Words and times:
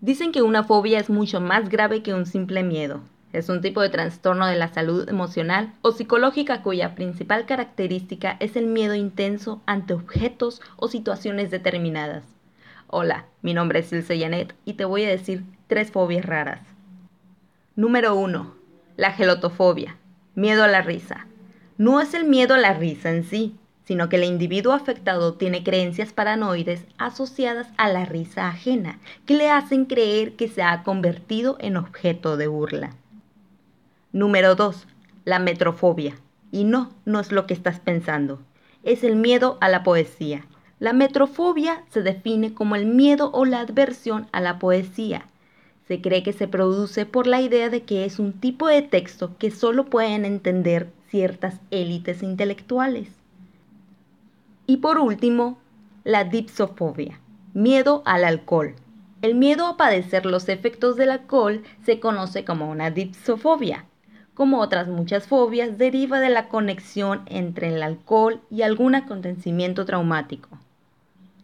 Dicen 0.00 0.32
que 0.32 0.40
una 0.40 0.64
fobia 0.64 0.98
es 0.98 1.10
mucho 1.10 1.42
más 1.42 1.68
grave 1.68 2.02
que 2.02 2.14
un 2.14 2.24
simple 2.24 2.62
miedo. 2.62 3.02
Es 3.34 3.50
un 3.50 3.60
tipo 3.60 3.82
de 3.82 3.90
trastorno 3.90 4.46
de 4.46 4.56
la 4.56 4.72
salud 4.72 5.06
emocional 5.10 5.74
o 5.82 5.92
psicológica 5.92 6.62
cuya 6.62 6.94
principal 6.94 7.44
característica 7.44 8.38
es 8.40 8.56
el 8.56 8.66
miedo 8.66 8.94
intenso 8.94 9.60
ante 9.66 9.92
objetos 9.92 10.62
o 10.76 10.88
situaciones 10.88 11.50
determinadas. 11.50 12.24
Hola, 12.86 13.26
mi 13.42 13.52
nombre 13.52 13.80
es 13.80 13.92
Ilse 13.92 14.18
Janet 14.18 14.54
y 14.64 14.72
te 14.72 14.86
voy 14.86 15.04
a 15.04 15.10
decir 15.10 15.44
tres 15.66 15.90
fobias 15.90 16.24
raras. 16.24 16.62
Número 17.76 18.14
1. 18.14 18.54
La 18.96 19.12
gelotofobia. 19.12 19.98
Miedo 20.34 20.64
a 20.64 20.68
la 20.68 20.80
risa. 20.80 21.26
No 21.76 22.00
es 22.00 22.14
el 22.14 22.24
miedo 22.24 22.54
a 22.54 22.58
la 22.58 22.72
risa 22.72 23.10
en 23.10 23.22
sí, 23.22 23.59
sino 23.90 24.08
que 24.08 24.14
el 24.14 24.22
individuo 24.22 24.72
afectado 24.72 25.34
tiene 25.34 25.64
creencias 25.64 26.12
paranoides 26.12 26.86
asociadas 26.96 27.66
a 27.76 27.88
la 27.88 28.04
risa 28.04 28.46
ajena, 28.46 29.00
que 29.26 29.34
le 29.34 29.50
hacen 29.50 29.84
creer 29.84 30.36
que 30.36 30.46
se 30.46 30.62
ha 30.62 30.84
convertido 30.84 31.56
en 31.58 31.76
objeto 31.76 32.36
de 32.36 32.46
burla. 32.46 32.94
Número 34.12 34.54
2. 34.54 34.86
La 35.24 35.40
metrofobia. 35.40 36.14
Y 36.52 36.62
no, 36.62 36.92
no 37.04 37.18
es 37.18 37.32
lo 37.32 37.48
que 37.48 37.54
estás 37.54 37.80
pensando. 37.80 38.38
Es 38.84 39.02
el 39.02 39.16
miedo 39.16 39.58
a 39.60 39.68
la 39.68 39.82
poesía. 39.82 40.46
La 40.78 40.92
metrofobia 40.92 41.82
se 41.88 42.02
define 42.02 42.54
como 42.54 42.76
el 42.76 42.86
miedo 42.86 43.32
o 43.32 43.44
la 43.44 43.58
adversión 43.58 44.28
a 44.30 44.40
la 44.40 44.60
poesía. 44.60 45.26
Se 45.88 46.00
cree 46.00 46.22
que 46.22 46.32
se 46.32 46.46
produce 46.46 47.06
por 47.06 47.26
la 47.26 47.40
idea 47.40 47.70
de 47.70 47.82
que 47.82 48.04
es 48.04 48.20
un 48.20 48.34
tipo 48.34 48.68
de 48.68 48.82
texto 48.82 49.36
que 49.36 49.50
solo 49.50 49.86
pueden 49.86 50.24
entender 50.24 50.92
ciertas 51.08 51.58
élites 51.72 52.22
intelectuales. 52.22 53.19
Y 54.70 54.76
por 54.76 54.98
último, 54.98 55.58
la 56.04 56.22
dipsofobia, 56.22 57.18
miedo 57.54 58.04
al 58.04 58.22
alcohol. 58.22 58.76
El 59.20 59.34
miedo 59.34 59.66
a 59.66 59.76
padecer 59.76 60.24
los 60.24 60.48
efectos 60.48 60.94
del 60.94 61.10
alcohol 61.10 61.64
se 61.84 61.98
conoce 61.98 62.44
como 62.44 62.70
una 62.70 62.92
dipsofobia. 62.92 63.86
Como 64.32 64.60
otras 64.60 64.86
muchas 64.86 65.26
fobias, 65.26 65.76
deriva 65.76 66.20
de 66.20 66.30
la 66.30 66.48
conexión 66.48 67.22
entre 67.26 67.74
el 67.74 67.82
alcohol 67.82 68.42
y 68.48 68.62
algún 68.62 68.94
acontecimiento 68.94 69.84
traumático. 69.86 70.50